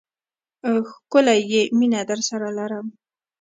ښکلی 0.93 1.39
یې، 1.51 1.61
مینه 1.77 2.01
درسره 2.09 2.47
لرم 2.57 2.87